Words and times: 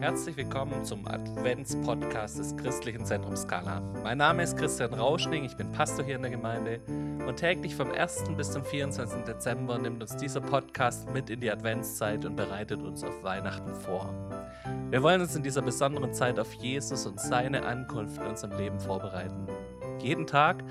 Herzlich 0.00 0.34
willkommen 0.38 0.82
zum 0.82 1.06
Advents-Podcast 1.06 2.38
des 2.38 2.56
Christlichen 2.56 3.04
Zentrums 3.04 3.42
Skala. 3.42 3.82
Mein 4.02 4.16
Name 4.16 4.42
ist 4.42 4.56
Christian 4.56 4.94
Rauschning, 4.94 5.44
ich 5.44 5.58
bin 5.58 5.70
Pastor 5.72 6.06
hier 6.06 6.16
in 6.16 6.22
der 6.22 6.30
Gemeinde 6.30 6.80
und 6.86 7.36
täglich 7.36 7.76
vom 7.76 7.92
1. 7.92 8.24
bis 8.34 8.50
zum 8.50 8.64
24. 8.64 9.24
Dezember 9.24 9.78
nimmt 9.78 10.00
uns 10.00 10.16
dieser 10.16 10.40
Podcast 10.40 11.10
mit 11.10 11.28
in 11.28 11.40
die 11.40 11.50
Adventszeit 11.50 12.24
und 12.24 12.34
bereitet 12.34 12.80
uns 12.80 13.04
auf 13.04 13.22
Weihnachten 13.22 13.74
vor. 13.74 14.08
Wir 14.88 15.02
wollen 15.02 15.20
uns 15.20 15.36
in 15.36 15.42
dieser 15.42 15.60
besonderen 15.60 16.14
Zeit 16.14 16.38
auf 16.38 16.54
Jesus 16.54 17.04
und 17.04 17.20
seine 17.20 17.66
Ankunft 17.66 18.22
in 18.22 18.26
unserem 18.26 18.56
Leben 18.56 18.80
vorbereiten. 18.80 19.48
Jeden 20.02 20.26
Tag 20.26 20.64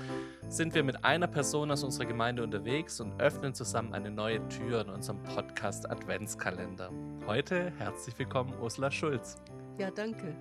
sind 0.48 0.74
wir 0.74 0.82
mit 0.82 1.04
einer 1.04 1.28
Person 1.28 1.70
aus 1.70 1.84
unserer 1.84 2.06
Gemeinde 2.06 2.42
unterwegs 2.42 3.00
und 3.00 3.20
öffnen 3.20 3.54
zusammen 3.54 3.94
eine 3.94 4.10
neue 4.10 4.46
Tür 4.48 4.80
in 4.80 4.90
unserem 4.90 5.22
Podcast 5.22 5.88
Adventskalender. 5.88 6.90
Heute 7.26 7.72
herzlich 7.78 8.18
willkommen 8.18 8.52
Ursula 8.60 8.90
Schulz. 8.90 9.36
Ja, 9.78 9.92
danke. 9.92 10.34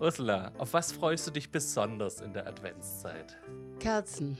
Ursula, 0.00 0.50
auf 0.58 0.72
was 0.72 0.90
freust 0.90 1.28
du 1.28 1.30
dich 1.30 1.52
besonders 1.52 2.20
in 2.20 2.32
der 2.32 2.48
Adventszeit? 2.48 3.38
Kerzen. 3.78 4.36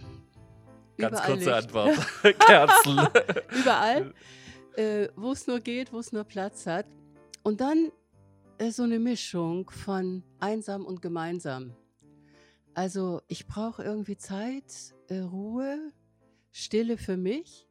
Ganz 0.99 1.13
Überall 1.13 1.31
kurze 1.31 1.45
Licht. 1.45 1.65
Antwort. 1.65 1.99
Kerzen. 2.41 2.99
Überall, 3.61 4.15
äh, 4.75 5.09
wo 5.15 5.31
es 5.31 5.47
nur 5.47 5.61
geht, 5.61 5.93
wo 5.93 6.01
es 6.01 6.11
nur 6.11 6.25
Platz 6.25 6.67
hat. 6.67 6.87
Und 7.45 7.61
dann 7.61 7.93
äh, 8.59 8.73
so 8.73 8.83
eine 8.83 8.99
Mischung 8.99 9.71
von 9.71 10.25
einsam 10.41 10.85
und 10.85 11.03
gemeinsam. 11.03 11.77
Also 12.75 13.21
ich 13.29 13.47
brauche 13.47 13.83
irgendwie 13.83 14.17
Zeit, 14.17 14.95
äh, 15.09 15.19
Ruhe, 15.19 15.93
Stille 16.53 16.97
für 16.97 17.17
mich, 17.17 17.69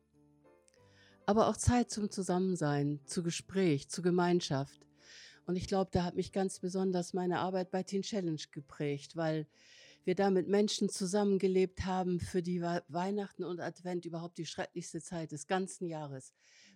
aber 1.25 1.47
auch 1.47 1.57
Zeit 1.57 1.89
zum 1.89 2.11
Zusammensein, 2.11 2.99
zu 3.05 3.23
Gespräch, 3.23 3.89
zu 3.89 4.01
Gemeinschaft. 4.01 4.85
Und 5.45 5.55
ich 5.55 5.67
glaube, 5.67 5.89
da 5.91 6.03
hat 6.03 6.15
mich 6.15 6.31
ganz 6.31 6.59
besonders 6.59 7.13
meine 7.13 7.39
Arbeit 7.39 7.71
bei 7.71 7.81
Teen 7.83 8.01
Challenge 8.01 8.41
geprägt, 8.51 9.15
weil 9.15 9.47
wir 10.03 10.15
da 10.15 10.29
mit 10.29 10.47
Menschen 10.47 10.89
zusammengelebt 10.89 11.85
haben, 11.85 12.19
für 12.19 12.41
die 12.41 12.61
Wei- 12.61 12.83
Weihnachten 12.87 13.43
und 13.43 13.59
Advent 13.59 14.05
überhaupt 14.05 14.37
die 14.37 14.45
schrecklichste 14.45 15.01
Zeit 15.01 15.31
des 15.31 15.47
ganzen 15.47 15.85
Jahres, 15.85 16.33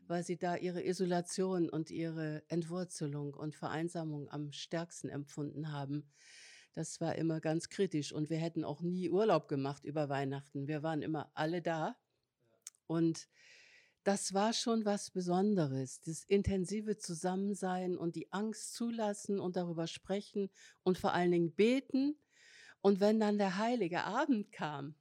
weil 0.08 0.24
sie 0.24 0.38
da 0.38 0.56
ihre 0.56 0.86
Isolation 0.86 1.70
und 1.70 1.92
ihre 1.92 2.44
Entwurzelung 2.48 3.34
und 3.34 3.56
Vereinsamung 3.56 4.30
am 4.30 4.52
stärksten 4.52 5.10
empfunden 5.10 5.72
haben. 5.72 6.06
Das 6.74 7.00
war 7.00 7.16
immer 7.16 7.40
ganz 7.40 7.70
kritisch 7.70 8.12
und 8.12 8.30
wir 8.30 8.38
hätten 8.38 8.66
auch 8.66 8.82
nie 8.82 9.10
Urlaub 9.10 9.48
gemacht 9.48 9.86
über 9.86 10.10
Weihnachten. 10.10 10.68
Wir 10.68 10.82
waren 10.82 11.04
immer 11.04 11.32
alle 11.36 11.62
da 11.62 11.96
und 12.88 13.28
das 14.04 14.34
war 14.34 14.52
schon 14.52 14.84
was 14.84 15.12
Besonderes, 15.12 16.02
das 16.02 16.24
intensive 16.26 16.98
Zusammensein 16.98 17.96
und 17.96 18.16
die 18.16 18.32
Angst 18.34 18.74
zulassen 18.74 19.40
und 19.40 19.56
darüber 19.56 19.88
sprechen 19.88 20.50
und 20.84 20.98
vor 20.98 21.14
allen 21.14 21.32
Dingen 21.32 21.54
beten. 21.54 22.20
Und 22.82 23.00
wenn 23.00 23.20
dann 23.20 23.38
der 23.38 23.58
heilige 23.58 24.04
Abend 24.04 24.52
kam 24.52 24.96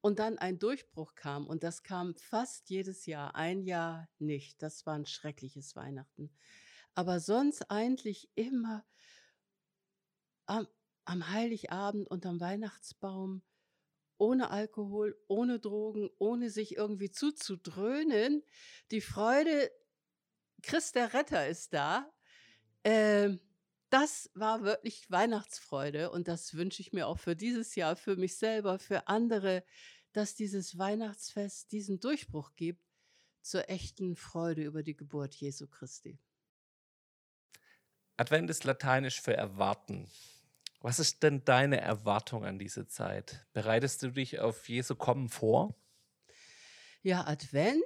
und 0.00 0.20
dann 0.20 0.38
ein 0.38 0.60
Durchbruch 0.60 1.16
kam, 1.16 1.48
und 1.48 1.64
das 1.64 1.82
kam 1.82 2.14
fast 2.14 2.70
jedes 2.70 3.06
Jahr, 3.06 3.34
ein 3.34 3.62
Jahr 3.62 4.08
nicht, 4.20 4.62
das 4.62 4.86
war 4.86 4.94
ein 4.94 5.06
schreckliches 5.06 5.74
Weihnachten, 5.74 6.30
aber 6.94 7.18
sonst 7.18 7.70
eigentlich 7.72 8.30
immer 8.36 8.84
am, 10.46 10.68
am 11.08 11.30
Heiligabend 11.30 12.06
unterm 12.08 12.40
Weihnachtsbaum, 12.40 13.42
ohne 14.18 14.50
Alkohol, 14.50 15.16
ohne 15.26 15.58
Drogen, 15.58 16.10
ohne 16.18 16.50
sich 16.50 16.76
irgendwie 16.76 17.10
zuzudröhnen. 17.10 18.42
Die 18.90 19.00
Freude, 19.00 19.70
Christ 20.62 20.96
der 20.96 21.14
Retter 21.14 21.48
ist 21.48 21.72
da. 21.72 22.10
Ähm, 22.84 23.40
das 23.90 24.30
war 24.34 24.62
wirklich 24.64 25.10
Weihnachtsfreude 25.10 26.10
und 26.10 26.28
das 26.28 26.54
wünsche 26.54 26.82
ich 26.82 26.92
mir 26.92 27.06
auch 27.06 27.18
für 27.18 27.34
dieses 27.34 27.74
Jahr, 27.74 27.96
für 27.96 28.16
mich 28.16 28.36
selber, 28.36 28.78
für 28.78 29.08
andere, 29.08 29.64
dass 30.12 30.34
dieses 30.34 30.76
Weihnachtsfest 30.76 31.72
diesen 31.72 32.00
Durchbruch 32.00 32.54
gibt 32.54 32.82
zur 33.40 33.70
echten 33.70 34.14
Freude 34.14 34.62
über 34.62 34.82
die 34.82 34.96
Geburt 34.96 35.34
Jesu 35.34 35.68
Christi. 35.68 36.18
Advent 38.18 38.50
ist 38.50 38.64
lateinisch 38.64 39.22
für 39.22 39.34
erwarten. 39.34 40.10
Was 40.80 41.00
ist 41.00 41.22
denn 41.22 41.44
deine 41.44 41.80
Erwartung 41.80 42.44
an 42.44 42.58
diese 42.58 42.86
Zeit? 42.86 43.46
Bereitest 43.52 44.02
du 44.02 44.10
dich 44.12 44.38
auf 44.38 44.68
Jesu 44.68 44.94
Kommen 44.94 45.28
vor? 45.28 45.74
Ja, 47.02 47.26
Advent, 47.26 47.82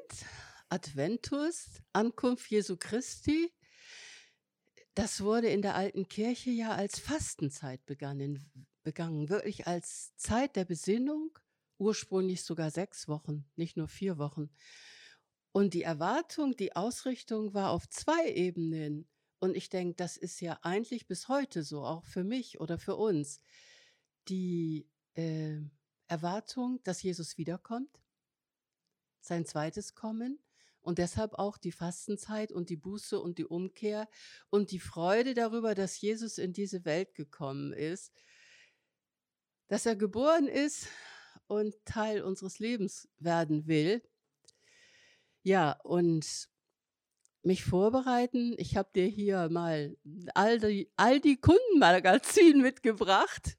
Adventus, 0.68 1.82
Ankunft 1.92 2.50
Jesu 2.50 2.76
Christi, 2.76 3.52
das 4.94 5.22
wurde 5.22 5.48
in 5.48 5.62
der 5.62 5.74
alten 5.74 6.06
Kirche 6.08 6.50
ja 6.50 6.72
als 6.72 6.98
Fastenzeit 6.98 7.84
begangen, 7.86 8.44
begangen, 8.82 9.30
wirklich 9.30 9.66
als 9.66 10.14
Zeit 10.16 10.54
der 10.54 10.66
Besinnung, 10.66 11.38
ursprünglich 11.78 12.42
sogar 12.42 12.70
sechs 12.70 13.08
Wochen, 13.08 13.46
nicht 13.56 13.76
nur 13.76 13.88
vier 13.88 14.18
Wochen. 14.18 14.50
Und 15.52 15.72
die 15.72 15.82
Erwartung, 15.82 16.56
die 16.56 16.76
Ausrichtung 16.76 17.54
war 17.54 17.70
auf 17.70 17.88
zwei 17.88 18.30
Ebenen. 18.32 19.08
Und 19.42 19.56
ich 19.56 19.68
denke, 19.70 19.96
das 19.96 20.16
ist 20.16 20.40
ja 20.40 20.60
eigentlich 20.62 21.08
bis 21.08 21.26
heute 21.26 21.64
so, 21.64 21.84
auch 21.84 22.04
für 22.04 22.22
mich 22.22 22.60
oder 22.60 22.78
für 22.78 22.94
uns. 22.94 23.40
Die 24.28 24.88
äh, 25.14 25.58
Erwartung, 26.06 26.80
dass 26.84 27.02
Jesus 27.02 27.36
wiederkommt, 27.38 27.90
sein 29.20 29.44
zweites 29.44 29.96
Kommen 29.96 30.38
und 30.80 30.98
deshalb 30.98 31.34
auch 31.34 31.58
die 31.58 31.72
Fastenzeit 31.72 32.52
und 32.52 32.70
die 32.70 32.76
Buße 32.76 33.18
und 33.18 33.36
die 33.38 33.44
Umkehr 33.44 34.08
und 34.48 34.70
die 34.70 34.78
Freude 34.78 35.34
darüber, 35.34 35.74
dass 35.74 36.00
Jesus 36.00 36.38
in 36.38 36.52
diese 36.52 36.84
Welt 36.84 37.12
gekommen 37.16 37.72
ist, 37.72 38.12
dass 39.66 39.86
er 39.86 39.96
geboren 39.96 40.46
ist 40.46 40.86
und 41.48 41.74
Teil 41.84 42.22
unseres 42.22 42.60
Lebens 42.60 43.08
werden 43.18 43.66
will. 43.66 44.08
Ja, 45.42 45.72
und 45.82 46.51
mich 47.42 47.64
vorbereiten. 47.64 48.54
Ich 48.58 48.76
habe 48.76 48.90
dir 48.94 49.06
hier 49.06 49.48
mal 49.50 49.96
all 50.34 50.58
die, 50.58 50.90
all 50.96 51.20
die 51.20 51.40
Kundenmagazin 51.40 52.60
mitgebracht. 52.60 53.56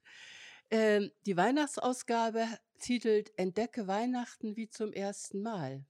Ähm, 0.70 1.12
die 1.26 1.38
Weihnachtsausgabe 1.38 2.48
titelt 2.80 3.32
Entdecke 3.38 3.88
Weihnachten 3.88 4.56
wie 4.56 4.70
zum 4.70 4.94
ersten 4.94 5.42
Mal. 5.42 5.86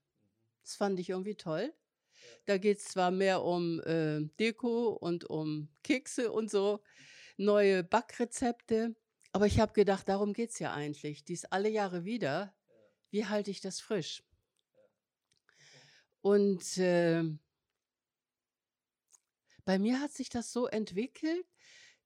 Das 0.64 0.76
fand 0.76 1.00
ich 1.00 1.09
irgendwie 1.09 1.36
toll. 1.36 1.74
Da 2.46 2.58
geht 2.58 2.80
es 2.80 2.86
zwar 2.86 3.12
mehr 3.12 3.44
um 3.44 3.80
äh, 3.81 4.22
Deko 4.40 4.90
und 4.90 5.25
um 5.30 5.70
Kekse 5.84 6.31
und 6.31 6.50
so, 6.50 6.81
neue 7.38 7.84
Backrezepte, 7.84 8.96
aber 9.34 9.48
ich 9.48 9.60
habe 9.60 9.74
gedacht, 9.74 10.08
darum 10.08 10.31
geht 10.31 10.52
es 10.52 10.60
ja 10.60 10.74
eigentlich. 10.74 11.25
Dies 11.25 11.46
alle 11.46 11.68
Jahre 11.68 12.06
wieder. 12.06 12.54
Wie 13.10 13.25
halte 13.25 13.50
ich 13.50 13.62
das 13.62 13.80
frisch? 13.81 14.24
Und 16.22 16.78
äh, 16.78 17.24
bei 19.66 19.79
mir 19.79 20.00
hat 20.00 20.12
sich 20.12 20.29
das 20.29 20.51
so 20.51 20.68
entwickelt, 20.68 21.46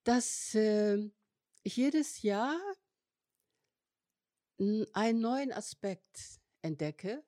dass 0.03 0.53
äh, 0.55 1.09
ich 1.63 1.75
jedes 1.75 2.21
Jahr 2.21 2.57
einen 4.59 5.19
neuen 5.19 5.51
Aspekt 5.51 6.39
entdecke, 6.61 7.23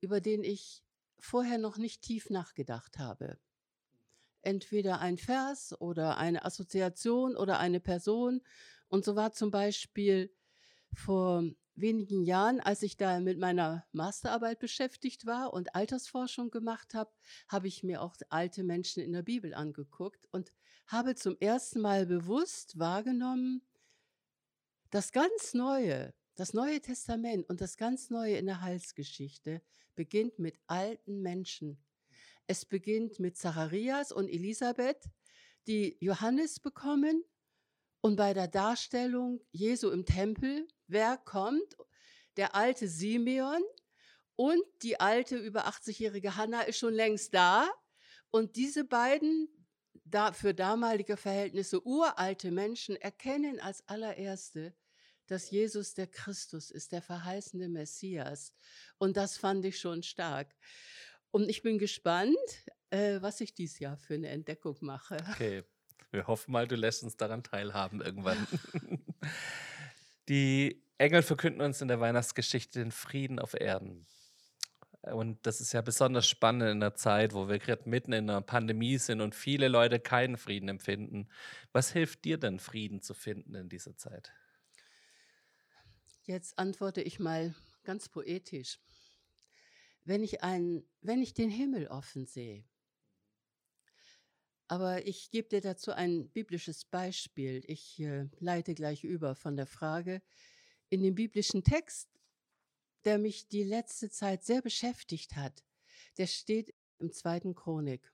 über 0.00 0.20
den 0.20 0.42
ich 0.42 0.84
vorher 1.18 1.58
noch 1.58 1.76
nicht 1.76 2.02
tief 2.02 2.30
nachgedacht 2.30 2.98
habe. 2.98 3.38
Entweder 4.42 5.00
ein 5.00 5.16
Vers 5.16 5.80
oder 5.80 6.18
eine 6.18 6.44
Assoziation 6.44 7.36
oder 7.36 7.58
eine 7.58 7.80
Person. 7.80 8.42
Und 8.88 9.04
so 9.04 9.16
war 9.16 9.32
zum 9.32 9.50
Beispiel 9.50 10.34
vor 10.92 11.44
wenigen 11.76 12.24
Jahren, 12.24 12.60
als 12.60 12.82
ich 12.82 12.96
da 12.96 13.20
mit 13.20 13.38
meiner 13.38 13.86
Masterarbeit 13.92 14.58
beschäftigt 14.58 15.26
war 15.26 15.52
und 15.52 15.74
Altersforschung 15.74 16.50
gemacht 16.50 16.94
habe, 16.94 17.12
habe 17.48 17.68
ich 17.68 17.82
mir 17.82 18.02
auch 18.02 18.16
alte 18.28 18.62
Menschen 18.62 19.02
in 19.02 19.12
der 19.12 19.22
Bibel 19.22 19.54
angeguckt 19.54 20.26
und 20.30 20.52
habe 20.86 21.14
zum 21.14 21.36
ersten 21.40 21.80
Mal 21.80 22.06
bewusst 22.06 22.78
wahrgenommen, 22.78 23.62
das 24.90 25.10
ganz 25.10 25.54
Neue, 25.54 26.14
das 26.36 26.54
Neue 26.54 26.80
Testament 26.80 27.48
und 27.48 27.60
das 27.60 27.76
ganz 27.76 28.10
Neue 28.10 28.36
in 28.36 28.46
der 28.46 28.60
Heilsgeschichte 28.60 29.62
beginnt 29.94 30.38
mit 30.38 30.58
alten 30.66 31.20
Menschen. 31.20 31.82
Es 32.46 32.64
beginnt 32.64 33.18
mit 33.18 33.36
Zacharias 33.36 34.12
und 34.12 34.28
Elisabeth, 34.28 35.10
die 35.66 35.96
Johannes 36.00 36.60
bekommen 36.60 37.24
und 38.04 38.16
bei 38.16 38.34
der 38.34 38.48
Darstellung 38.48 39.40
Jesu 39.50 39.90
im 39.90 40.04
Tempel, 40.04 40.68
wer 40.88 41.16
kommt? 41.16 41.74
Der 42.36 42.54
alte 42.54 42.86
Simeon 42.86 43.62
und 44.36 44.62
die 44.82 45.00
alte 45.00 45.38
über 45.38 45.66
80-jährige 45.68 46.36
Hannah 46.36 46.60
ist 46.60 46.76
schon 46.76 46.92
längst 46.92 47.32
da. 47.32 47.66
Und 48.30 48.56
diese 48.56 48.84
beiden 48.84 49.48
da 50.04 50.34
für 50.34 50.52
damalige 50.52 51.16
Verhältnisse 51.16 51.82
uralte 51.86 52.50
Menschen 52.50 52.96
erkennen 52.96 53.58
als 53.58 53.88
allererste, 53.88 54.74
dass 55.26 55.50
Jesus 55.50 55.94
der 55.94 56.08
Christus 56.08 56.70
ist, 56.70 56.92
der 56.92 57.00
verheißene 57.00 57.70
Messias. 57.70 58.52
Und 58.98 59.16
das 59.16 59.38
fand 59.38 59.64
ich 59.64 59.78
schon 59.78 60.02
stark. 60.02 60.54
Und 61.30 61.48
ich 61.48 61.62
bin 61.62 61.78
gespannt, 61.78 62.36
äh, 62.90 63.22
was 63.22 63.40
ich 63.40 63.54
dieses 63.54 63.78
Jahr 63.78 63.96
für 63.96 64.12
eine 64.12 64.28
Entdeckung 64.28 64.76
mache. 64.82 65.16
Okay. 65.30 65.64
Wir 66.14 66.28
hoffen 66.28 66.52
mal, 66.52 66.68
du 66.68 66.76
lässt 66.76 67.02
uns 67.02 67.16
daran 67.16 67.42
teilhaben 67.42 68.00
irgendwann. 68.00 68.46
Die 70.28 70.80
Engel 70.96 71.22
verkünden 71.22 71.60
uns 71.60 71.80
in 71.80 71.88
der 71.88 71.98
Weihnachtsgeschichte 71.98 72.78
den 72.78 72.92
Frieden 72.92 73.40
auf 73.40 73.54
Erden. 73.54 74.06
Und 75.02 75.44
das 75.44 75.60
ist 75.60 75.72
ja 75.72 75.82
besonders 75.82 76.28
spannend 76.28 76.70
in 76.70 76.78
der 76.78 76.94
Zeit, 76.94 77.34
wo 77.34 77.48
wir 77.48 77.58
gerade 77.58 77.88
mitten 77.90 78.12
in 78.12 78.30
einer 78.30 78.40
Pandemie 78.42 78.96
sind 78.98 79.20
und 79.20 79.34
viele 79.34 79.66
Leute 79.66 79.98
keinen 79.98 80.36
Frieden 80.36 80.68
empfinden. 80.68 81.28
Was 81.72 81.90
hilft 81.90 82.24
dir 82.24 82.38
denn, 82.38 82.60
Frieden 82.60 83.02
zu 83.02 83.12
finden 83.12 83.56
in 83.56 83.68
dieser 83.68 83.96
Zeit? 83.96 84.32
Jetzt 86.22 86.60
antworte 86.60 87.02
ich 87.02 87.18
mal 87.18 87.56
ganz 87.82 88.08
poetisch. 88.08 88.78
Wenn 90.04 90.22
ich, 90.22 90.44
ein, 90.44 90.84
wenn 91.00 91.20
ich 91.20 91.34
den 91.34 91.50
Himmel 91.50 91.88
offen 91.88 92.24
sehe, 92.24 92.64
aber 94.74 95.06
ich 95.06 95.30
gebe 95.30 95.48
dir 95.48 95.60
dazu 95.60 95.92
ein 95.92 96.28
biblisches 96.30 96.84
Beispiel. 96.84 97.62
Ich 97.68 98.00
äh, 98.00 98.26
leite 98.40 98.74
gleich 98.74 99.04
über 99.04 99.36
von 99.36 99.56
der 99.56 99.66
Frage. 99.66 100.20
In 100.88 101.04
dem 101.04 101.14
biblischen 101.14 101.62
Text 101.62 102.08
der 103.04 103.18
mich 103.18 103.48
die 103.48 103.62
letzte 103.62 104.10
Zeit 104.10 104.44
sehr 104.44 104.62
beschäftigt 104.62 105.36
hat, 105.36 105.64
der 106.16 106.26
steht 106.26 106.74
im 106.98 107.12
zweiten 107.12 107.54
Chronik, 107.54 108.12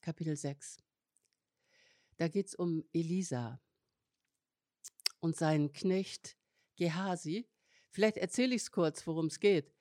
Kapitel 0.00 0.36
6. 0.36 0.78
Da 2.16 2.28
geht 2.28 2.46
es 2.46 2.54
um 2.54 2.84
Elisa 2.92 3.60
und 5.20 5.36
seinen 5.36 5.72
Knecht 5.72 6.36
Gehasi. 6.76 7.48
Vielleicht 7.90 8.16
erzähle 8.16 8.54
ich 8.54 8.62
es 8.62 8.70
kurz, 8.70 9.06
worum 9.06 9.26
es 9.26 9.38
geht. 9.38 9.72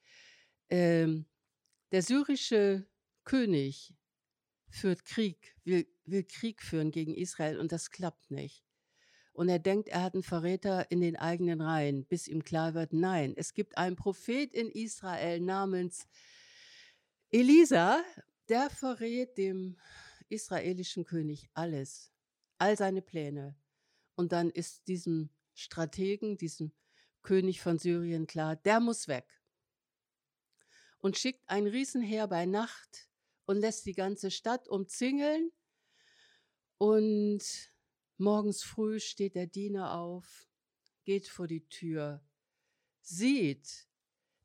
Ähm, 0.70 1.26
der 1.92 2.02
syrische 2.02 2.86
König 3.24 3.94
führt 4.76 5.06
Krieg, 5.06 5.56
will, 5.64 5.88
will 6.06 6.24
Krieg 6.24 6.62
führen 6.62 6.92
gegen 6.92 7.16
Israel 7.16 7.60
und 7.60 7.72
das 7.72 7.90
klappt 7.90 8.32
nicht 8.32 8.66
und 9.36 9.50
er 9.50 9.60
denkt, 9.60 9.90
er 9.90 10.02
hat 10.02 10.14
einen 10.14 10.24
Verräter 10.24 10.90
in 10.90 11.02
den 11.02 11.18
eigenen 11.18 11.60
Reihen, 11.60 12.06
bis 12.06 12.28
ihm 12.28 12.44
klar 12.44 12.74
wird, 12.74 12.94
nein, 12.94 13.34
es 13.36 13.54
gibt 13.54 13.78
einen 13.78 13.98
Prophet 13.98 14.54
in 14.54 14.72
Israel 14.72 15.42
namens 15.42 16.08
Elisa, 17.32 18.02
der 18.48 18.70
verrät 18.70 19.38
dem 19.38 19.78
israelischen 20.30 21.04
König 21.04 21.50
alles, 21.54 22.14
all 22.58 22.78
seine 22.78 23.02
Pläne. 23.02 23.58
Und 24.16 24.32
dann 24.32 24.50
ist 24.50 24.88
diesem 24.88 25.30
Strategen, 25.54 26.38
diesem 26.38 26.72
König 27.22 27.60
von 27.60 27.78
Syrien 27.78 28.28
klar, 28.28 28.56
der 28.56 28.80
muss 28.80 29.10
weg. 29.10 29.28
Und 31.00 31.18
schickt 31.18 31.44
ein 31.50 31.68
Riesenheer 31.68 32.28
bei 32.28 32.46
Nacht 32.46 33.10
und 33.46 33.58
lässt 33.58 33.86
die 33.86 33.94
ganze 33.94 34.32
Stadt 34.32 34.68
umzingeln 34.68 35.52
und 36.78 37.44
Morgens 38.18 38.64
früh 38.64 39.02
steht 39.02 39.36
der 39.36 39.46
Diener 39.46 39.94
auf, 39.94 40.48
geht 41.04 41.28
vor 41.28 41.48
die 41.48 41.68
Tür, 41.68 42.24
sieht 43.02 43.90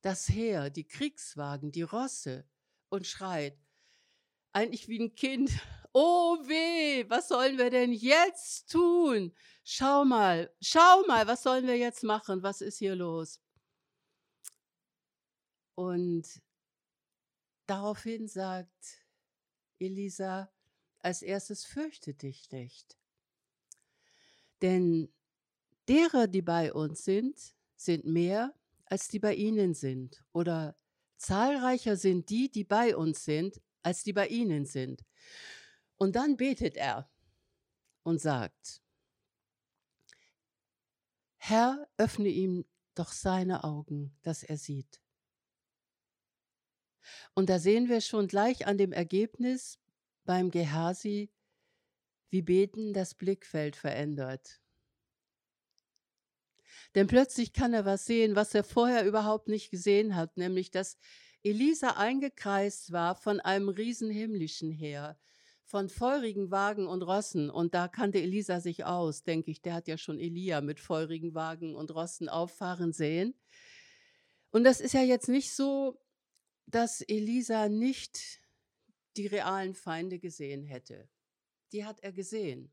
das 0.00 0.29
Heer, 0.29 0.70
die 0.70 0.88
Kriegswagen, 0.88 1.70
die 1.70 1.82
Rosse 1.82 2.49
und 2.88 3.06
schreit, 3.06 3.56
eigentlich 4.52 4.88
wie 4.88 4.99
ein 4.99 5.14
Kind, 5.14 5.50
oh 5.93 6.38
weh, 6.49 7.08
was 7.08 7.29
sollen 7.29 7.58
wir 7.58 7.70
denn 7.70 7.93
jetzt 7.93 8.73
tun? 8.73 9.32
Schau 9.62 10.05
mal, 10.05 10.53
schau 10.61 11.05
mal, 11.06 11.29
was 11.29 11.44
sollen 11.44 11.69
wir 11.69 11.76
jetzt 11.79 12.03
machen? 12.03 12.43
Was 12.43 12.62
ist 12.62 12.79
hier 12.79 12.96
los? 12.96 13.41
Und 15.76 16.26
daraufhin 17.70 18.26
sagt 18.26 19.06
Elisa, 19.78 20.52
als 20.99 21.22
erstes 21.22 21.64
fürchte 21.64 22.14
dich 22.14 22.50
nicht. 22.50 22.99
Denn 24.61 25.14
derer, 25.88 26.26
die 26.26 26.43
bei 26.43 26.72
uns 26.72 27.05
sind, 27.05 27.55
sind 27.76 28.05
mehr, 28.05 28.55
als 28.87 29.06
die 29.08 29.20
bei 29.20 29.34
ihnen 29.34 29.75
sind. 29.75 30.22
Oder 30.32 30.76
zahlreicher 31.17 31.96
sind 31.96 32.28
die, 32.28 32.50
die 32.50 32.64
bei 32.64 32.96
uns 32.96 33.25
sind, 33.25 33.62
als 33.82 34.02
die 34.02 34.12
bei 34.12 34.26
ihnen 34.26 34.67
sind. 34.67 35.05
Und 35.96 36.17
dann 36.17 36.37
betet 36.37 36.76
er 36.76 37.08
und 38.02 38.20
sagt, 38.20 38.82
Herr, 41.37 41.88
öffne 41.96 42.28
ihm 42.28 42.67
doch 42.94 43.12
seine 43.12 43.62
Augen, 43.64 44.19
dass 44.22 44.43
er 44.43 44.58
sieht. 44.58 45.00
Und 47.34 47.50
da 47.50 47.58
sehen 47.58 47.88
wir 47.88 48.00
schon 48.00 48.26
gleich 48.26 48.67
an 48.67 48.78
dem 48.78 48.93
Ergebnis 48.93 49.78
beim 50.25 50.50
Gehasi, 50.50 51.31
wie 52.31 52.43
Beten 52.43 52.93
das 52.93 53.14
Blickfeld 53.14 53.76
verändert. 53.76 54.61
Denn 56.94 57.06
plötzlich 57.06 57.52
kann 57.52 57.75
er 57.75 57.84
was 57.84 58.05
sehen, 58.05 58.37
was 58.37 58.55
er 58.55 58.64
vorher 58.64 59.05
überhaupt 59.06 59.49
nicht 59.49 59.70
gesehen 59.70 60.17
hat, 60.17 60.37
nämlich 60.37 60.70
dass 60.70 60.96
Elisa 61.43 61.96
eingekreist 61.96 62.93
war 62.93 63.14
von 63.14 63.40
einem 63.40 63.69
riesen 63.69 64.11
himmlischen 64.11 64.70
Heer, 64.70 65.19
von 65.64 65.88
feurigen 65.88 66.50
Wagen 66.50 66.87
und 66.87 67.02
Rossen. 67.02 67.49
Und 67.49 67.75
da 67.75 67.88
kannte 67.88 68.20
Elisa 68.20 68.61
sich 68.61 68.84
aus, 68.84 69.22
denke 69.22 69.50
ich. 69.50 69.62
Der 69.62 69.75
hat 69.75 69.88
ja 69.88 69.96
schon 69.96 70.19
Elia 70.19 70.61
mit 70.61 70.81
feurigen 70.81 71.34
Wagen 71.34 71.76
und 71.76 71.94
Rossen 71.94 72.28
auffahren 72.28 72.93
sehen. 72.93 73.34
Und 74.50 74.64
das 74.64 74.81
ist 74.81 74.94
ja 74.94 75.02
jetzt 75.02 75.28
nicht 75.28 75.52
so, 75.52 75.99
dass 76.70 77.00
Elisa 77.00 77.69
nicht 77.69 78.40
die 79.17 79.26
realen 79.26 79.75
Feinde 79.75 80.19
gesehen 80.19 80.64
hätte 80.64 81.08
die 81.72 81.84
hat 81.84 82.00
er 82.00 82.12
gesehen. 82.12 82.72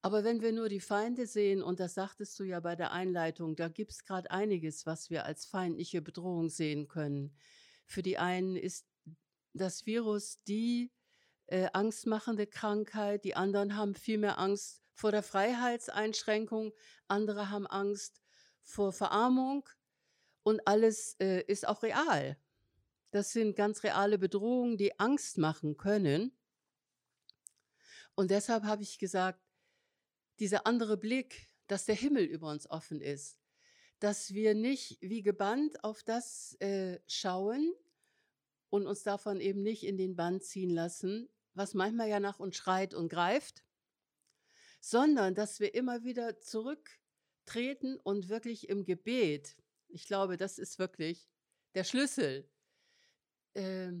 Aber 0.00 0.24
wenn 0.24 0.42
wir 0.42 0.52
nur 0.52 0.68
die 0.68 0.80
Feinde 0.80 1.26
sehen, 1.26 1.62
und 1.62 1.78
das 1.78 1.94
sagtest 1.94 2.38
du 2.40 2.44
ja 2.44 2.58
bei 2.58 2.74
der 2.74 2.90
Einleitung, 2.90 3.54
da 3.54 3.68
gibt 3.68 3.92
es 3.92 4.04
gerade 4.04 4.30
einiges, 4.30 4.84
was 4.84 5.10
wir 5.10 5.24
als 5.24 5.46
feindliche 5.46 6.02
Bedrohung 6.02 6.48
sehen 6.48 6.88
können. 6.88 7.36
Für 7.86 8.02
die 8.02 8.18
einen 8.18 8.56
ist 8.56 8.86
das 9.52 9.86
Virus 9.86 10.42
die 10.42 10.90
äh, 11.46 11.68
angstmachende 11.72 12.48
Krankheit, 12.48 13.24
die 13.24 13.36
anderen 13.36 13.76
haben 13.76 13.94
viel 13.94 14.18
mehr 14.18 14.38
Angst 14.38 14.82
vor 14.92 15.12
der 15.12 15.22
Freiheitseinschränkung, 15.22 16.72
andere 17.06 17.50
haben 17.50 17.66
Angst 17.66 18.20
vor 18.62 18.92
Verarmung 18.92 19.68
und 20.42 20.66
alles 20.66 21.16
äh, 21.20 21.42
ist 21.46 21.66
auch 21.66 21.82
real. 21.82 22.36
Das 23.10 23.32
sind 23.32 23.56
ganz 23.56 23.82
reale 23.84 24.18
Bedrohungen, 24.18 24.76
die 24.76 24.98
Angst 24.98 25.38
machen 25.38 25.76
können. 25.76 26.32
Und 28.14 28.30
deshalb 28.30 28.64
habe 28.64 28.82
ich 28.82 28.98
gesagt, 28.98 29.40
dieser 30.38 30.66
andere 30.66 30.96
Blick, 30.96 31.48
dass 31.66 31.84
der 31.84 31.94
Himmel 31.94 32.24
über 32.24 32.50
uns 32.50 32.68
offen 32.68 33.00
ist, 33.00 33.38
dass 33.98 34.34
wir 34.34 34.54
nicht 34.54 34.98
wie 35.00 35.22
gebannt 35.22 35.84
auf 35.84 36.02
das 36.02 36.54
äh, 36.60 36.98
schauen 37.06 37.72
und 38.70 38.86
uns 38.86 39.02
davon 39.02 39.40
eben 39.40 39.62
nicht 39.62 39.84
in 39.84 39.96
den 39.96 40.16
Bann 40.16 40.40
ziehen 40.40 40.70
lassen, 40.70 41.28
was 41.54 41.74
manchmal 41.74 42.08
ja 42.08 42.18
nach 42.18 42.40
uns 42.40 42.56
schreit 42.56 42.94
und 42.94 43.08
greift, 43.08 43.62
sondern 44.80 45.34
dass 45.34 45.60
wir 45.60 45.74
immer 45.74 46.02
wieder 46.02 46.40
zurücktreten 46.40 47.96
und 48.02 48.28
wirklich 48.28 48.68
im 48.68 48.84
Gebet, 48.84 49.56
ich 49.92 50.06
glaube, 50.06 50.36
das 50.36 50.58
ist 50.58 50.78
wirklich 50.78 51.28
der 51.74 51.84
Schlüssel, 51.84 52.48
äh, 53.54 53.92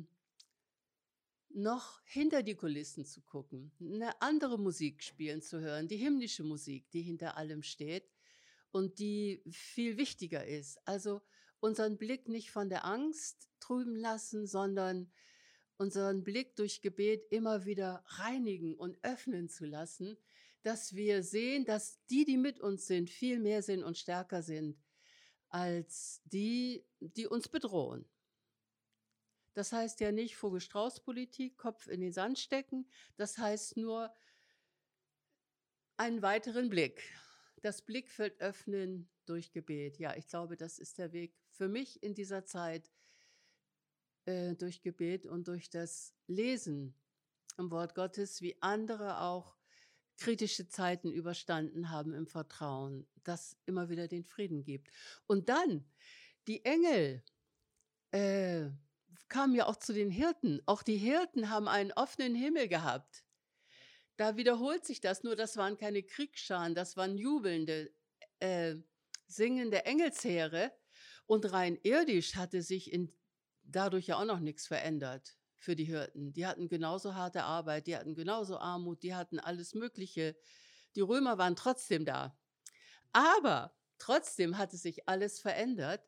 noch 1.54 2.00
hinter 2.04 2.42
die 2.42 2.54
Kulissen 2.54 3.04
zu 3.04 3.20
gucken, 3.20 3.72
eine 3.80 4.20
andere 4.22 4.58
Musik 4.58 5.02
spielen 5.02 5.42
zu 5.42 5.60
hören, 5.60 5.86
die 5.86 5.96
himmlische 5.96 6.44
Musik, 6.44 6.90
die 6.90 7.02
hinter 7.02 7.36
allem 7.36 7.62
steht 7.62 8.10
und 8.70 8.98
die 8.98 9.42
viel 9.50 9.98
wichtiger 9.98 10.46
ist. 10.46 10.78
Also 10.86 11.20
unseren 11.60 11.98
Blick 11.98 12.28
nicht 12.28 12.50
von 12.50 12.70
der 12.70 12.86
Angst 12.86 13.50
trüben 13.60 13.96
lassen, 13.96 14.46
sondern 14.46 15.12
unseren 15.76 16.24
Blick 16.24 16.56
durch 16.56 16.80
Gebet 16.80 17.26
immer 17.30 17.66
wieder 17.66 18.02
reinigen 18.06 18.74
und 18.74 18.98
öffnen 19.02 19.50
zu 19.50 19.66
lassen, 19.66 20.16
dass 20.62 20.94
wir 20.94 21.22
sehen, 21.22 21.66
dass 21.66 22.04
die, 22.06 22.24
die 22.24 22.38
mit 22.38 22.60
uns 22.60 22.86
sind, 22.86 23.10
viel 23.10 23.40
mehr 23.40 23.62
sind 23.62 23.82
und 23.82 23.98
stärker 23.98 24.42
sind 24.42 24.78
als 25.52 26.22
die, 26.24 26.84
die 26.98 27.26
uns 27.26 27.48
bedrohen. 27.48 28.08
Das 29.54 29.72
heißt 29.72 30.00
ja 30.00 30.10
nicht 30.10 30.36
Vogel-Strauß-Politik, 30.36 31.58
Kopf 31.58 31.86
in 31.88 32.00
den 32.00 32.12
Sand 32.12 32.38
stecken. 32.38 32.88
Das 33.16 33.36
heißt 33.36 33.76
nur 33.76 34.12
einen 35.98 36.22
weiteren 36.22 36.70
Blick. 36.70 37.02
Das 37.60 37.82
Blickfeld 37.82 38.40
öffnen 38.40 39.10
durch 39.26 39.52
Gebet. 39.52 39.98
Ja, 39.98 40.16
ich 40.16 40.26
glaube, 40.26 40.56
das 40.56 40.78
ist 40.78 40.98
der 40.98 41.12
Weg 41.12 41.36
für 41.50 41.68
mich 41.68 42.02
in 42.02 42.14
dieser 42.14 42.46
Zeit 42.46 42.90
äh, 44.24 44.54
durch 44.54 44.80
Gebet 44.80 45.26
und 45.26 45.48
durch 45.48 45.68
das 45.68 46.14
Lesen 46.26 46.94
im 47.58 47.70
Wort 47.70 47.94
Gottes, 47.94 48.40
wie 48.40 48.56
andere 48.62 49.20
auch 49.20 49.54
kritische 50.22 50.68
Zeiten 50.68 51.10
überstanden 51.10 51.90
haben 51.90 52.14
im 52.14 52.28
Vertrauen, 52.28 53.08
das 53.24 53.56
immer 53.66 53.88
wieder 53.88 54.06
den 54.06 54.24
Frieden 54.24 54.62
gibt. 54.62 54.88
Und 55.26 55.48
dann 55.48 55.84
die 56.46 56.64
Engel. 56.64 57.24
Äh, 58.12 58.70
kam 59.28 59.54
ja 59.54 59.66
auch 59.66 59.76
zu 59.76 59.94
den 59.94 60.10
Hirten. 60.10 60.60
Auch 60.66 60.82
die 60.82 60.98
Hirten 60.98 61.48
haben 61.48 61.66
einen 61.66 61.90
offenen 61.92 62.34
Himmel 62.34 62.68
gehabt. 62.68 63.24
da 64.18 64.36
wiederholt 64.36 64.84
sich 64.84 65.00
das, 65.00 65.24
nur 65.24 65.36
das 65.36 65.56
waren 65.56 65.78
keine 65.78 66.02
Kriegsscharen, 66.02 66.74
das 66.74 66.98
waren 66.98 67.16
jubelnde, 67.16 67.90
äh, 68.40 68.76
singende 69.26 69.86
Engelsheere. 69.86 70.70
Und 71.26 71.50
rein 71.50 71.78
irdisch 71.82 72.36
hatte 72.36 72.60
sich 72.62 72.92
in, 72.92 73.10
dadurch 73.62 74.06
ja 74.08 74.18
auch 74.18 74.26
noch 74.26 74.40
nichts 74.40 74.66
verändert 74.66 75.36
für 75.62 75.76
die 75.76 75.84
Hirten. 75.84 76.32
Die 76.32 76.46
hatten 76.46 76.68
genauso 76.68 77.14
harte 77.14 77.44
Arbeit, 77.44 77.86
die 77.86 77.96
hatten 77.96 78.14
genauso 78.14 78.58
Armut, 78.58 79.02
die 79.02 79.14
hatten 79.14 79.38
alles 79.38 79.74
Mögliche. 79.74 80.36
Die 80.96 81.00
Römer 81.00 81.38
waren 81.38 81.56
trotzdem 81.56 82.04
da. 82.04 82.36
Aber 83.12 83.74
trotzdem 83.98 84.58
hatte 84.58 84.76
sich 84.76 85.08
alles 85.08 85.38
verändert, 85.40 86.04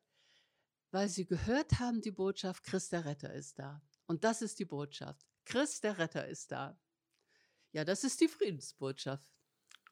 weil 0.90 1.08
sie 1.08 1.26
gehört 1.26 1.78
haben, 1.78 2.00
die 2.00 2.10
Botschaft, 2.10 2.64
Christ 2.64 2.92
der 2.92 3.04
Retter 3.04 3.32
ist 3.32 3.58
da. 3.58 3.80
Und 4.06 4.24
das 4.24 4.42
ist 4.42 4.58
die 4.58 4.64
Botschaft. 4.64 5.24
Christ 5.44 5.84
der 5.84 5.98
Retter 5.98 6.26
ist 6.26 6.50
da. 6.50 6.78
Ja, 7.72 7.84
das 7.84 8.04
ist 8.04 8.20
die 8.20 8.28
Friedensbotschaft. 8.28 9.28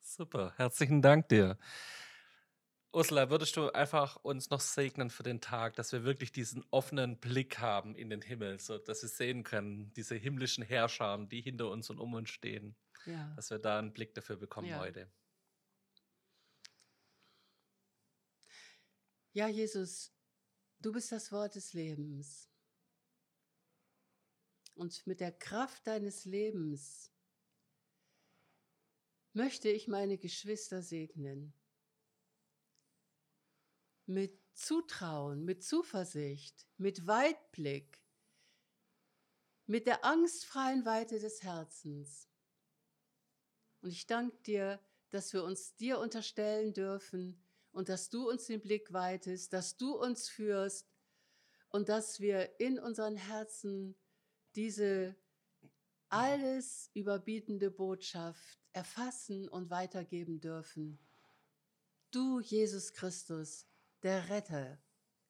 Super, 0.00 0.52
herzlichen 0.56 1.02
Dank 1.02 1.28
dir. 1.28 1.58
Ursula, 2.94 3.30
würdest 3.30 3.56
du 3.56 3.70
einfach 3.70 4.16
uns 4.16 4.50
noch 4.50 4.60
segnen 4.60 5.08
für 5.08 5.22
den 5.22 5.40
Tag, 5.40 5.76
dass 5.76 5.92
wir 5.92 6.04
wirklich 6.04 6.30
diesen 6.30 6.62
offenen 6.70 7.18
Blick 7.18 7.58
haben 7.58 7.94
in 7.94 8.10
den 8.10 8.20
Himmel, 8.20 8.60
so 8.60 8.76
dass 8.76 9.00
wir 9.00 9.08
sehen 9.08 9.44
können, 9.44 9.94
diese 9.94 10.14
himmlischen 10.14 10.62
Herrscher, 10.62 11.16
die 11.24 11.40
hinter 11.40 11.70
uns 11.70 11.88
und 11.88 11.98
um 11.98 12.12
uns 12.12 12.28
stehen, 12.28 12.76
ja. 13.06 13.32
dass 13.34 13.48
wir 13.48 13.58
da 13.58 13.78
einen 13.78 13.94
Blick 13.94 14.12
dafür 14.12 14.36
bekommen 14.36 14.68
ja. 14.68 14.78
heute. 14.78 15.10
Ja, 19.32 19.48
Jesus, 19.48 20.12
du 20.80 20.92
bist 20.92 21.10
das 21.12 21.32
Wort 21.32 21.54
des 21.54 21.72
Lebens. 21.72 22.50
Und 24.74 25.06
mit 25.06 25.20
der 25.20 25.32
Kraft 25.32 25.86
deines 25.86 26.26
Lebens 26.26 27.10
möchte 29.32 29.70
ich 29.70 29.88
meine 29.88 30.18
Geschwister 30.18 30.82
segnen. 30.82 31.54
Mit 34.12 34.38
Zutrauen, 34.52 35.46
mit 35.46 35.64
Zuversicht, 35.64 36.66
mit 36.76 37.06
Weitblick, 37.06 37.98
mit 39.64 39.86
der 39.86 40.04
angstfreien 40.04 40.84
Weite 40.84 41.18
des 41.18 41.42
Herzens. 41.42 42.28
Und 43.80 43.88
ich 43.88 44.06
danke 44.06 44.36
dir, 44.42 44.80
dass 45.08 45.32
wir 45.32 45.42
uns 45.44 45.76
dir 45.76 45.98
unterstellen 45.98 46.74
dürfen 46.74 47.42
und 47.70 47.88
dass 47.88 48.10
du 48.10 48.28
uns 48.28 48.48
den 48.48 48.60
Blick 48.60 48.92
weitest, 48.92 49.54
dass 49.54 49.78
du 49.78 49.96
uns 49.96 50.28
führst 50.28 50.92
und 51.70 51.88
dass 51.88 52.20
wir 52.20 52.60
in 52.60 52.78
unseren 52.78 53.16
Herzen 53.16 53.96
diese 54.56 55.16
alles 56.10 56.90
überbietende 56.92 57.70
Botschaft 57.70 58.60
erfassen 58.74 59.48
und 59.48 59.70
weitergeben 59.70 60.38
dürfen. 60.38 60.98
Du, 62.10 62.40
Jesus 62.40 62.92
Christus, 62.92 63.66
der 64.02 64.28
Retter, 64.28 64.78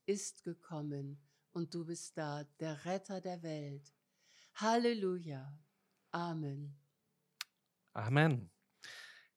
ist 0.06 0.44
gekommen 0.44 1.18
und 1.52 1.74
du 1.74 1.84
bist 1.84 2.16
da, 2.16 2.44
der 2.58 2.84
Retter 2.84 3.20
der 3.20 3.42
Welt. 3.42 3.92
Halleluja. 4.54 5.58
Amen. 6.10 6.74
Amen. 7.92 8.50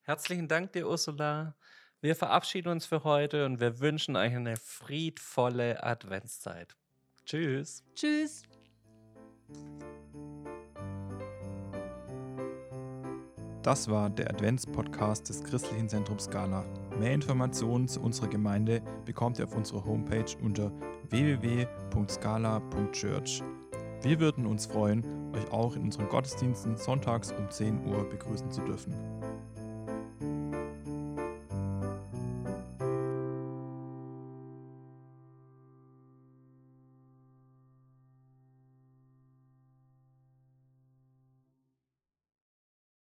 Herzlichen 0.01 0.47
Dank 0.47 0.71
dir, 0.73 0.87
Ursula. 0.87 1.55
Wir 2.01 2.15
verabschieden 2.15 2.69
uns 2.69 2.85
für 2.85 3.03
heute 3.03 3.45
und 3.45 3.59
wir 3.59 3.79
wünschen 3.79 4.15
euch 4.15 4.35
eine 4.35 4.57
friedvolle 4.57 5.83
Adventszeit. 5.83 6.75
Tschüss. 7.25 7.83
Tschüss. 7.95 8.43
Das 13.63 13.89
war 13.89 14.09
der 14.11 14.29
Adventspodcast 14.29 15.27
des 15.27 15.43
Christlichen 15.43 15.89
Zentrums 15.89 16.25
Scala. 16.25 16.63
Mehr 16.99 17.13
Informationen 17.13 17.87
zu 17.87 18.01
unserer 18.01 18.27
Gemeinde 18.27 18.81
bekommt 19.03 19.39
ihr 19.39 19.45
auf 19.45 19.55
unserer 19.55 19.83
Homepage 19.83 20.31
unter 20.41 20.71
www.scala.church. 21.09 23.43
Wir 24.01 24.19
würden 24.19 24.45
uns 24.45 24.65
freuen, 24.65 25.03
euch 25.33 25.51
auch 25.51 25.75
in 25.75 25.81
unseren 25.83 26.07
Gottesdiensten 26.07 26.77
sonntags 26.77 27.33
um 27.33 27.49
10 27.49 27.85
Uhr 27.85 28.09
begrüßen 28.09 28.49
zu 28.49 28.61
dürfen. 28.61 28.95